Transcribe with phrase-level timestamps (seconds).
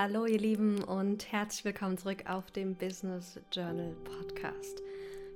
[0.00, 4.80] Hallo ihr Lieben und herzlich willkommen zurück auf dem Business Journal Podcast.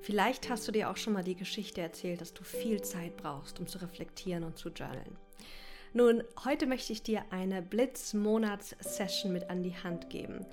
[0.02, 3.58] Vielleicht hast du dir auch schon mal die Geschichte erzählt, dass du viel Zeit brauchst,
[3.58, 5.16] um zu reflektieren und zu journalen.
[5.94, 10.46] Nun, heute möchte ich dir eine Blitz-Monats-Session mit an die Hand geben.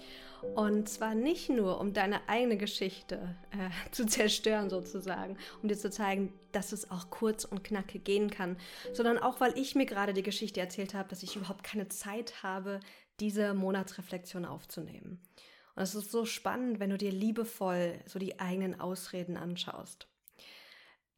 [0.54, 5.90] Und zwar nicht nur, um deine eigene Geschichte äh, zu zerstören sozusagen, um dir zu
[5.90, 8.58] zeigen, dass es auch kurz und knackig gehen kann,
[8.92, 12.44] sondern auch, weil ich mir gerade die Geschichte erzählt habe, dass ich überhaupt keine Zeit
[12.44, 12.82] habe,
[13.22, 15.22] diese Monatsreflexion aufzunehmen.
[15.76, 20.09] Und es ist so spannend, wenn du dir liebevoll so die eigenen Ausreden anschaust.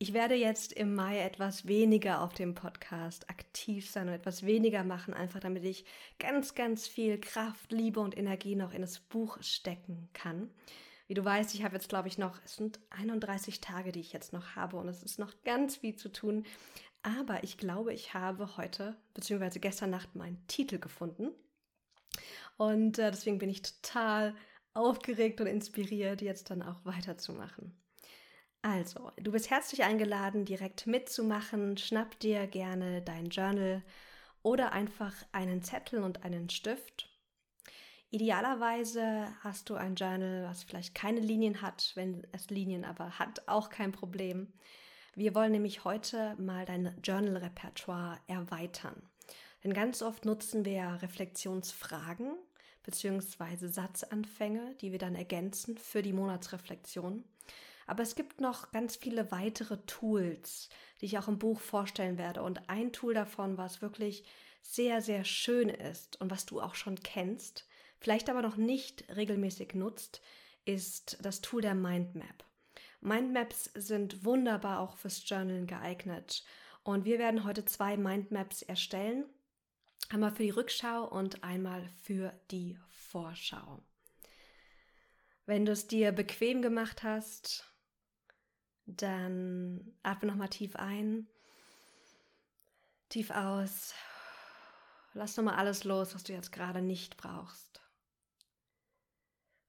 [0.02, 4.84] Ich werde jetzt im Mai etwas weniger auf dem Podcast aktiv sein und etwas weniger
[4.84, 5.86] machen, einfach damit ich
[6.18, 10.50] ganz, ganz viel Kraft, Liebe und Energie noch in das Buch stecken kann.
[11.06, 14.12] Wie du weißt, ich habe jetzt, glaube ich, noch, es sind 31 Tage, die ich
[14.12, 16.48] jetzt noch habe und es ist noch ganz viel zu tun.
[17.04, 19.60] Aber ich glaube, ich habe heute bzw.
[19.60, 21.30] gestern Nacht meinen Titel gefunden.
[22.58, 24.34] Und äh, deswegen bin ich total
[24.74, 27.80] aufgeregt und inspiriert, jetzt dann auch weiterzumachen.
[28.64, 31.78] Also, du bist herzlich eingeladen, direkt mitzumachen.
[31.78, 33.82] Schnapp dir gerne dein Journal
[34.44, 37.10] oder einfach einen Zettel und einen Stift.
[38.12, 41.92] Idealerweise hast du ein Journal, was vielleicht keine Linien hat.
[41.96, 44.54] Wenn es Linien aber hat, auch kein Problem.
[45.16, 49.02] Wir wollen nämlich heute mal dein Journal-Repertoire erweitern.
[49.64, 52.36] Denn ganz oft nutzen wir Reflexionsfragen
[52.84, 53.68] bzw.
[53.68, 57.24] Satzanfänge, die wir dann ergänzen für die Monatsreflexion.
[57.92, 60.70] Aber es gibt noch ganz viele weitere Tools,
[61.02, 62.42] die ich auch im Buch vorstellen werde.
[62.42, 64.24] Und ein Tool davon, was wirklich
[64.62, 67.68] sehr, sehr schön ist und was du auch schon kennst,
[68.00, 70.22] vielleicht aber noch nicht regelmäßig nutzt,
[70.64, 72.46] ist das Tool der Mindmap.
[73.02, 76.46] Mindmaps sind wunderbar auch fürs Journalen geeignet.
[76.84, 79.26] Und wir werden heute zwei Mindmaps erstellen.
[80.08, 83.84] Einmal für die Rückschau und einmal für die Vorschau.
[85.46, 87.68] Wenn du es dir bequem gemacht hast,
[88.98, 91.28] dann atme nochmal tief ein,
[93.10, 93.94] tief aus.
[95.14, 97.82] Lass nochmal alles los, was du jetzt gerade nicht brauchst.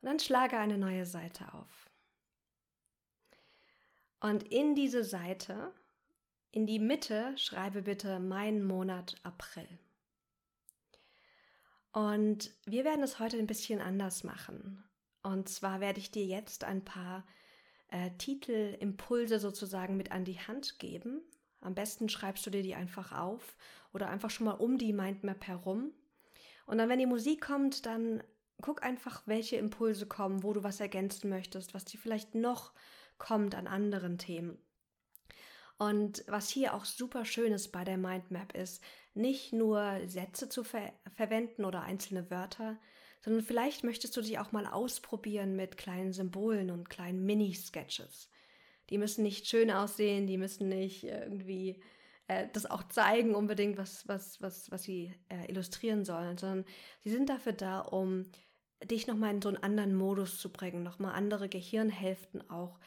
[0.00, 1.90] Und dann schlage eine neue Seite auf.
[4.20, 5.72] Und in diese Seite,
[6.52, 9.66] in die Mitte, schreibe bitte mein Monat April.
[11.92, 14.84] Und wir werden es heute ein bisschen anders machen.
[15.22, 17.26] Und zwar werde ich dir jetzt ein paar
[17.92, 21.20] äh, Titelimpulse sozusagen mit an die Hand geben.
[21.60, 23.56] Am besten schreibst du dir die einfach auf
[23.92, 25.92] oder einfach schon mal um die Mindmap herum.
[26.66, 28.22] Und dann, wenn die Musik kommt, dann
[28.60, 32.72] guck einfach, welche Impulse kommen, wo du was ergänzen möchtest, was dir vielleicht noch
[33.18, 34.58] kommt an anderen Themen.
[35.78, 38.82] Und was hier auch super schön ist bei der Mindmap ist,
[39.14, 42.78] nicht nur Sätze zu ver verwenden oder einzelne Wörter,
[43.22, 48.28] sondern vielleicht möchtest du dich auch mal ausprobieren mit kleinen Symbolen und kleinen Mini-Sketches.
[48.90, 51.80] Die müssen nicht schön aussehen, die müssen nicht irgendwie
[52.28, 56.64] äh, das auch zeigen unbedingt, was, was, was, was sie äh, illustrieren sollen, sondern
[57.00, 58.26] sie sind dafür da, um
[58.84, 62.78] dich nochmal in so einen anderen Modus zu bringen, nochmal andere Gehirnhälften auch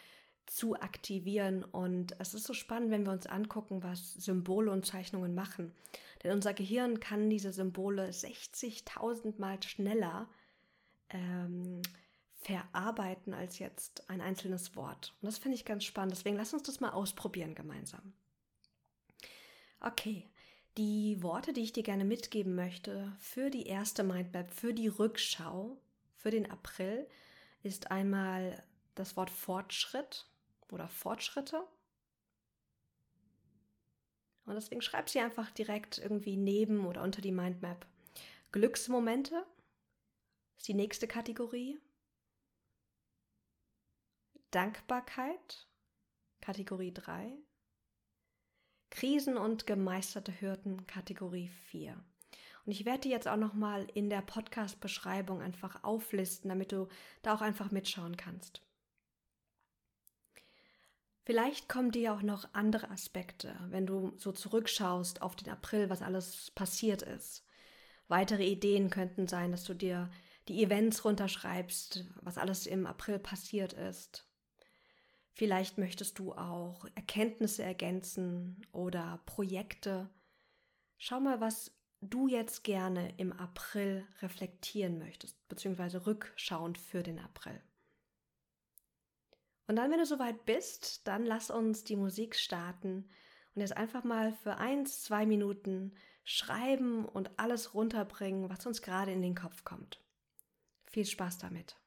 [0.46, 1.64] zu aktivieren.
[1.64, 5.74] Und es ist so spannend, wenn wir uns angucken, was Symbole und Zeichnungen machen.
[6.26, 10.28] Denn unser Gehirn kann diese Symbole 60.000 Mal schneller
[11.12, 11.84] ähm,
[12.38, 15.14] verarbeiten als jetzt ein einzelnes Wort.
[15.22, 16.14] Und das finde ich ganz spannend.
[16.14, 18.14] Deswegen lass uns das mal ausprobieren gemeinsam.
[19.80, 20.28] Okay,
[20.78, 25.78] die Worte, die ich dir gerne mitgeben möchte für die erste Mindmap, für die Rückschau,
[26.16, 27.08] für den April,
[27.62, 28.64] ist einmal
[28.96, 30.26] das Wort Fortschritt
[30.72, 31.68] oder Fortschritte.
[34.46, 37.86] Und deswegen schreib sie einfach direkt irgendwie neben oder unter die Mindmap.
[38.52, 39.46] Glücksmomente
[40.58, 41.80] ist die nächste Kategorie.
[44.52, 45.68] Dankbarkeit,
[46.42, 47.34] Kategorie 3.
[48.92, 52.02] Krisen und gemeisterte Hürden, Kategorie 4.
[52.66, 56.88] Und ich werde die jetzt auch nochmal in der Podcast-Beschreibung einfach auflisten, damit du
[57.22, 58.65] da auch einfach mitschauen kannst.
[61.26, 66.04] Vielleicht kommen dir auch noch andere Aspekte, wenn du so zurückschaust auf den April, was
[66.04, 67.44] alles passiert ist.
[68.08, 70.12] Weitere Ideen könnten sein, dass du dir
[70.48, 74.30] die Events runterschreibst, was alles im April passiert ist.
[75.34, 80.12] Vielleicht möchtest du auch Erkenntnisse ergänzen oder Projekte.
[80.98, 87.60] Schau mal, was du jetzt gerne im April reflektieren möchtest, beziehungsweise rückschauend für den April.
[89.68, 93.10] Und dann, wenn du soweit bist, dann lass uns die Musik starten
[93.56, 99.12] und jetzt einfach mal für eins, zwei Minuten schreiben und alles runterbringen, was uns gerade
[99.12, 100.02] in den Kopf kommt.
[100.86, 101.78] Viel Spaß damit.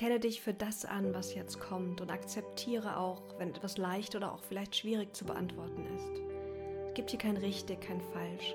[0.00, 4.32] Erkenne dich für das an, was jetzt kommt und akzeptiere auch, wenn etwas leicht oder
[4.32, 6.22] auch vielleicht schwierig zu beantworten ist.
[6.88, 8.54] Es gibt hier kein richtig, kein falsch.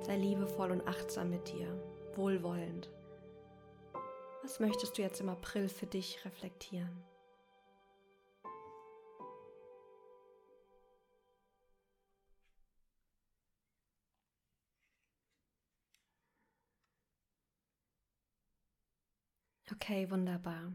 [0.00, 1.68] Sei liebevoll und achtsam mit dir,
[2.16, 2.90] wohlwollend.
[4.46, 7.02] Was möchtest du jetzt im April für dich reflektieren?
[19.72, 20.72] Okay, wunderbar.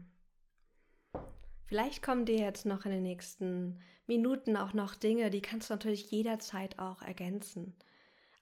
[1.64, 5.74] Vielleicht kommen dir jetzt noch in den nächsten Minuten auch noch Dinge, die kannst du
[5.74, 7.74] natürlich jederzeit auch ergänzen.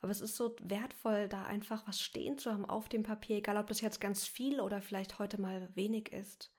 [0.01, 3.59] Aber es ist so wertvoll, da einfach was stehen zu haben auf dem Papier, egal
[3.59, 6.53] ob das jetzt ganz viel oder vielleicht heute mal wenig ist.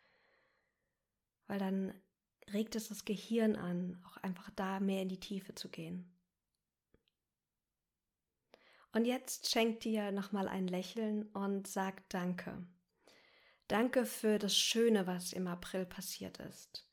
[1.48, 1.94] Weil dann
[2.54, 6.16] regt es das Gehirn an, auch einfach da mehr in die Tiefe zu gehen.
[8.94, 12.66] Und jetzt schenkt dir nochmal ein Lächeln und sag Danke.
[13.68, 16.86] Danke für das Schöne, was im April passiert ist.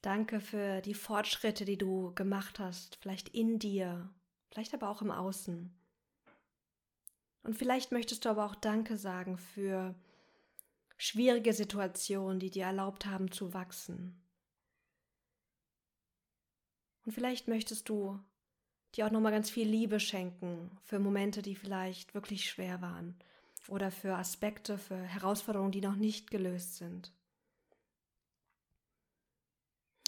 [0.00, 4.08] Danke für die Fortschritte, die du gemacht hast, vielleicht in dir
[4.50, 5.72] vielleicht aber auch im Außen.
[7.42, 9.94] Und vielleicht möchtest du aber auch Danke sagen für
[10.96, 14.20] schwierige Situationen, die dir erlaubt haben zu wachsen.
[17.04, 18.18] Und vielleicht möchtest du
[18.94, 23.16] dir auch nochmal ganz viel Liebe schenken für Momente, die vielleicht wirklich schwer waren
[23.68, 27.12] oder für Aspekte, für Herausforderungen, die noch nicht gelöst sind.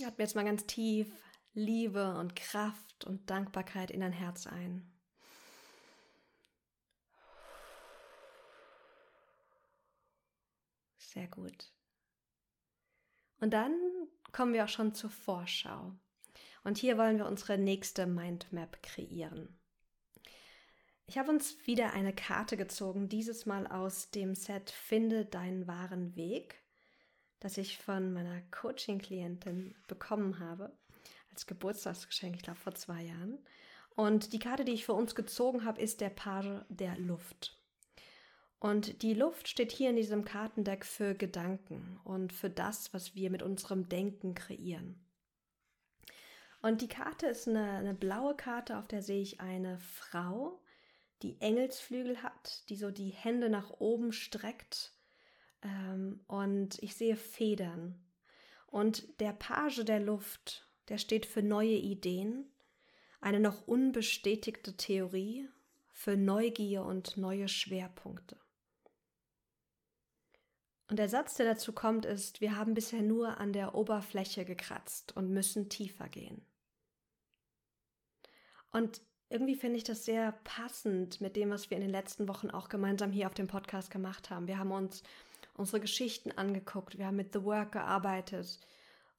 [0.05, 1.13] Atme jetzt mal ganz tief
[1.59, 4.89] Liebe und Kraft und Dankbarkeit in dein Herz ein.
[10.99, 11.73] Sehr gut.
[13.41, 13.77] Und dann
[14.31, 15.93] kommen wir auch schon zur Vorschau.
[16.63, 19.59] Und hier wollen wir unsere nächste Mindmap kreieren.
[21.07, 26.15] Ich habe uns wieder eine Karte gezogen, dieses Mal aus dem Set Finde deinen wahren
[26.15, 26.63] Weg,
[27.41, 30.79] das ich von meiner Coaching-Klientin bekommen habe
[31.31, 33.39] als Geburtstagsgeschenk, ich glaube vor zwei Jahren.
[33.95, 37.59] Und die Karte, die ich für uns gezogen habe, ist der Page der Luft.
[38.61, 43.31] Und die Luft steht hier in diesem Kartendeck für Gedanken und für das, was wir
[43.31, 45.05] mit unserem Denken kreieren.
[46.61, 50.61] Und die Karte ist eine, eine blaue Karte, auf der sehe ich eine Frau,
[51.23, 54.93] die Engelsflügel hat, die so die Hände nach oben streckt.
[55.63, 58.05] Ähm, und ich sehe Federn.
[58.67, 62.51] Und der Page der Luft der steht für neue Ideen,
[63.21, 65.49] eine noch unbestätigte Theorie,
[65.93, 68.37] für Neugier und neue Schwerpunkte.
[70.89, 75.17] Und der Satz, der dazu kommt, ist, wir haben bisher nur an der Oberfläche gekratzt
[75.17, 76.41] und müssen tiefer gehen.
[78.71, 82.51] Und irgendwie finde ich das sehr passend mit dem, was wir in den letzten Wochen
[82.51, 84.47] auch gemeinsam hier auf dem Podcast gemacht haben.
[84.47, 85.03] Wir haben uns
[85.55, 88.61] unsere Geschichten angeguckt, wir haben mit The Work gearbeitet,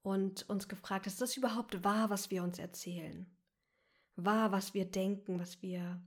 [0.02, 3.26] und uns gefragt, ist das überhaupt wahr, was wir uns erzählen?
[4.16, 6.02] Wahr, was wir denken, was wir,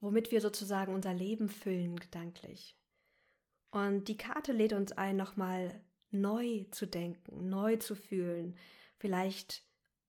[0.00, 2.76] womit wir sozusagen unser Leben füllen gedanklich.
[3.70, 8.56] Und die Karte lädt uns ein, nochmal neu zu denken, neu zu fühlen,
[8.96, 9.64] vielleicht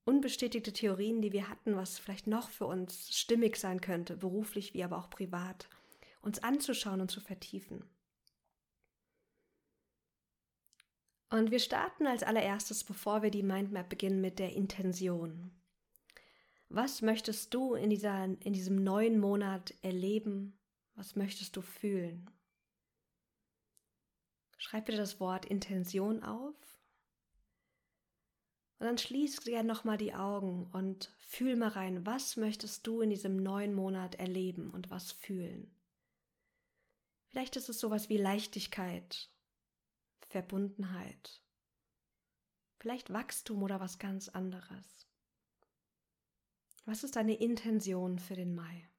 [0.06, 4.84] unbestätigte Theorien, die wir hatten, was vielleicht noch für uns stimmig sein könnte, beruflich wie
[4.84, 5.68] aber auch privat,
[6.22, 7.84] uns anzuschauen und zu vertiefen.
[11.30, 15.52] Und wir starten als allererstes, bevor wir die Mindmap beginnen, mit der Intention.
[16.70, 20.58] Was möchtest du in, dieser, in diesem neuen Monat erleben?
[20.96, 22.30] Was möchtest du fühlen?
[24.58, 26.56] Schreib bitte das Wort Intention auf.
[28.80, 33.10] Und dann schließ gerne nochmal die Augen und fühl mal rein, was möchtest du in
[33.10, 35.76] diesem neuen Monat erleben und was fühlen?
[37.28, 39.30] Vielleicht ist es sowas wie Leichtigkeit
[40.30, 41.42] Verbundenheit,
[42.80, 45.08] vielleicht Wachstum oder was ganz anderes.
[46.86, 48.90] Was ist deine Intention für den Mai?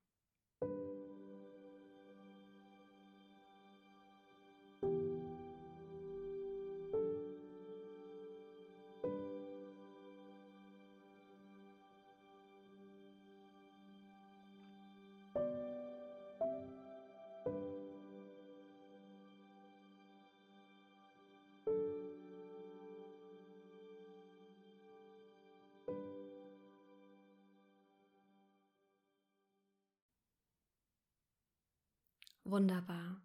[32.51, 33.21] Wunderbar.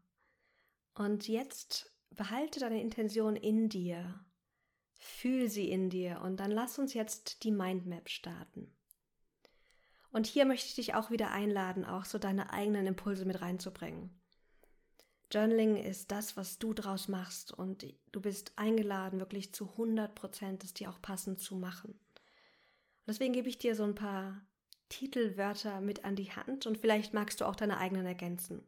[0.96, 4.20] Und jetzt behalte deine Intention in dir.
[5.00, 8.76] Fühl sie in dir und dann lass uns jetzt die Mindmap starten.
[10.12, 14.22] Und hier möchte ich dich auch wieder einladen, auch so deine eigenen Impulse mit reinzubringen.
[15.32, 20.66] Journaling ist das, was du draus machst und du bist eingeladen, wirklich zu 100 Prozent
[20.66, 21.98] es dir auch passend zu machen.
[23.08, 24.46] Deswegen gebe ich dir so ein paar
[24.90, 28.68] Titelwörter mit an die Hand und vielleicht magst du auch deine eigenen ergänzen.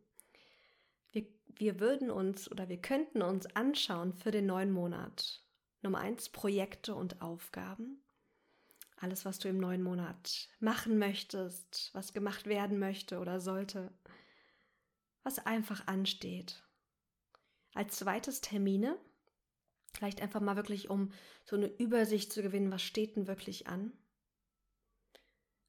[1.58, 5.44] Wir, würden uns oder wir könnten uns anschauen für den neuen Monat.
[5.82, 8.04] Nummer eins, Projekte und Aufgaben.
[8.98, 13.92] Alles, was du im neuen Monat machen möchtest, was gemacht werden möchte oder sollte
[15.24, 16.64] was einfach ansteht.
[17.74, 18.98] Als zweites Termine,
[19.94, 21.12] vielleicht einfach mal wirklich, um
[21.44, 23.92] so eine Übersicht zu gewinnen, was steht denn wirklich an.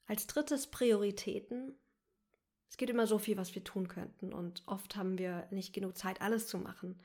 [0.06, 1.76] Als drittes Prioritäten.
[2.68, 5.96] Es geht immer so viel, was wir tun könnten und oft haben wir nicht genug
[5.96, 7.00] Zeit, alles zu machen.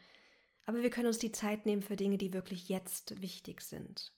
[0.65, 4.13] Aber wir können uns die Zeit nehmen für Dinge, die wirklich jetzt wichtig sind.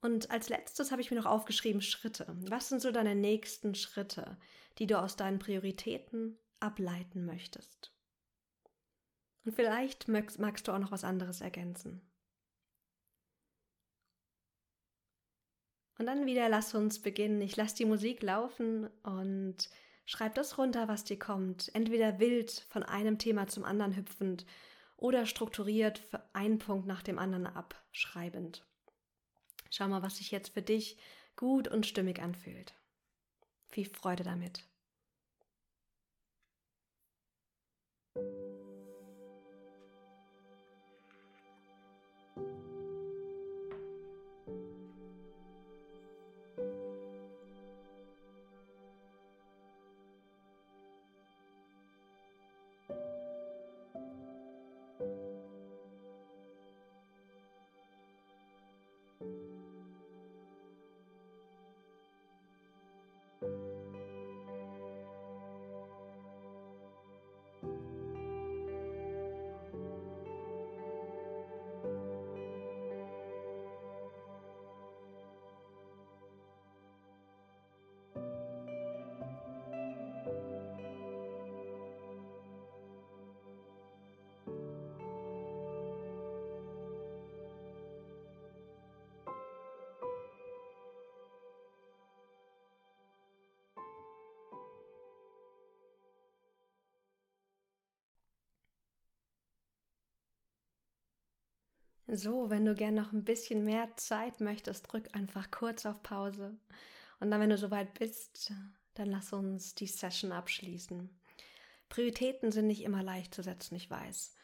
[0.00, 2.26] Und als letztes habe ich mir noch aufgeschrieben Schritte.
[2.48, 4.36] Was sind so deine nächsten Schritte,
[4.78, 7.94] die du aus deinen Prioritäten ableiten möchtest?
[9.44, 12.02] Und vielleicht magst du auch noch was anderes ergänzen.
[15.98, 17.40] Und dann wieder lass uns beginnen.
[17.40, 19.70] Ich lasse die Musik laufen und
[20.04, 21.70] schreib das runter, was dir kommt.
[21.74, 24.44] Entweder wild von einem Thema zum anderen hüpfend
[24.96, 28.64] oder strukturiert für einen Punkt nach dem anderen abschreibend.
[29.70, 30.98] Schau mal, was sich jetzt für dich
[31.36, 32.74] gut und stimmig anfühlt.
[33.68, 34.64] Viel Freude damit.
[102.16, 106.56] So, wenn du gern noch ein bisschen mehr Zeit möchtest, drück einfach kurz auf Pause.
[107.18, 108.52] Und dann, wenn du soweit bist,
[108.94, 111.10] dann lass uns die Session abschließen.
[111.88, 114.36] Prioritäten sind nicht immer leicht zu setzen, ich weiß.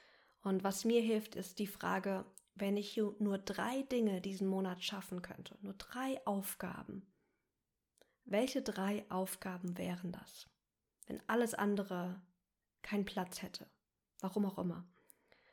[0.42, 2.24] Und was mir hilft, ist die Frage,
[2.56, 7.06] wenn ich nur drei Dinge diesen Monat schaffen könnte, nur drei Aufgaben,
[8.24, 10.48] welche drei Aufgaben wären das?
[11.06, 12.20] Wenn alles andere
[12.82, 13.66] keinen Platz hätte,
[14.20, 14.84] warum auch immer.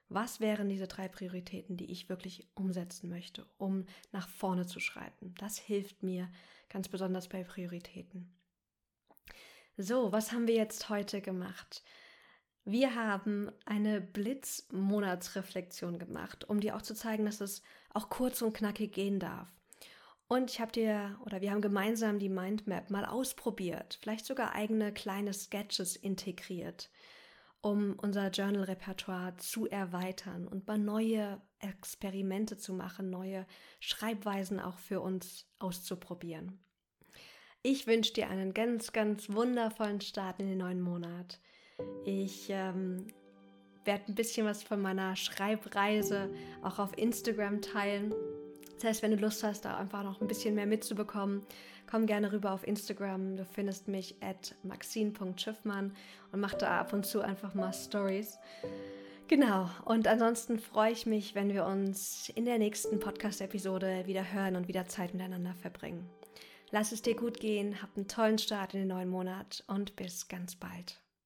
[0.10, 5.36] Was wären diese drei Prioritäten, die ich wirklich umsetzen möchte, um nach vorne zu schreiten?
[5.38, 6.30] Das hilft mir
[6.70, 8.34] ganz besonders bei Prioritäten.
[9.76, 11.84] So, was haben wir jetzt heute gemacht?
[12.64, 17.62] Wir haben eine Blitzmonatsreflexion gemacht, um dir auch zu zeigen, dass es
[17.94, 19.50] auch kurz und knackig gehen darf.
[20.28, 24.94] Und ich habe dir oder wir haben gemeinsam die Mindmap mal ausprobiert, vielleicht sogar eigene
[24.94, 26.90] kleine Sketches integriert
[27.62, 33.46] um unser Journal-Repertoire zu erweitern und mal neue Experimente zu machen, neue
[33.80, 36.60] Schreibweisen auch für uns auszuprobieren.
[37.64, 41.40] Ich wünsche dir einen ganz, ganz wundervollen Start in den neuen Monat.
[42.06, 43.08] Ich ähm,
[43.84, 46.30] werde ein bisschen was von meiner Schreibreise
[46.62, 48.14] auch auf Instagram teilen.
[48.78, 51.44] Das heißt, wenn du Lust hast, da einfach noch ein bisschen mehr mitzubekommen,
[51.90, 53.36] komm gerne rüber auf Instagram.
[53.36, 55.96] Du findest mich at maxine.schiffmann
[56.32, 58.38] und mach da ab und zu einfach mal Stories.
[59.28, 64.56] Genau, und ansonsten freue ich mich, wenn wir uns in der nächsten Podcast-Episode wieder hören
[64.56, 66.08] und wieder Zeit miteinander verbringen.
[66.72, 70.28] Lass es dir gut gehen, hab einen tollen Start in den neuen Monat und bis
[70.28, 71.02] ganz bald.